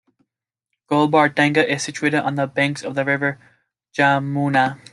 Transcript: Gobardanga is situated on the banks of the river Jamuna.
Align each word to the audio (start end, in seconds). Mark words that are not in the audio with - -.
Gobardanga 0.89 1.63
is 1.63 1.83
situated 1.83 2.21
on 2.21 2.33
the 2.33 2.47
banks 2.47 2.81
of 2.81 2.95
the 2.95 3.05
river 3.05 3.37
Jamuna. 3.95 4.79